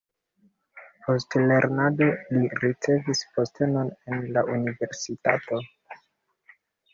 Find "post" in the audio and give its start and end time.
1.07-1.35